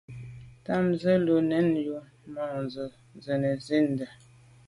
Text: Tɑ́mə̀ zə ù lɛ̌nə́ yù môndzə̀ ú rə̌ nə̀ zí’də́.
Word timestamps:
Tɑ́mə̀ 0.63 0.93
zə 1.01 1.11
ù 1.17 1.21
lɛ̌nə́ 1.27 1.61
yù 1.85 1.95
môndzə̀ 2.33 2.89
ú 3.13 3.17
rə̌ 3.23 3.35
nə̀ 3.41 3.55
zí’də́. 3.65 4.09